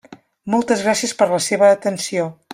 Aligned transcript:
Moltes 0.53 0.81
gràcies 0.87 1.13
per 1.21 1.29
la 1.35 1.43
seva 1.51 1.71
atenció. 1.77 2.29